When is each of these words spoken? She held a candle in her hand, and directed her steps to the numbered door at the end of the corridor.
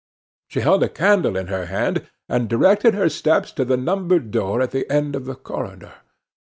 She 0.47 0.61
held 0.61 0.81
a 0.81 0.89
candle 0.89 1.37
in 1.37 1.45
her 1.45 1.67
hand, 1.67 2.07
and 2.27 2.49
directed 2.49 2.95
her 2.95 3.07
steps 3.07 3.51
to 3.51 3.63
the 3.63 3.77
numbered 3.77 4.31
door 4.31 4.59
at 4.59 4.71
the 4.71 4.91
end 4.91 5.15
of 5.15 5.25
the 5.25 5.35
corridor. 5.35 5.93